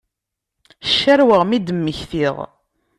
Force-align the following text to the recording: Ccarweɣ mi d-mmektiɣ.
Ccarweɣ 0.91 1.41
mi 1.45 1.57
d-mmektiɣ. 1.59 2.35